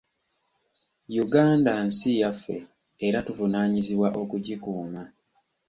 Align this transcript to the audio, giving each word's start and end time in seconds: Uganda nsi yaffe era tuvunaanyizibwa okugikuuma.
Uganda 1.23 1.71
nsi 1.85 2.11
yaffe 2.21 2.55
era 3.05 3.17
tuvunaanyizibwa 3.27 4.07
okugikuuma. 4.21 5.01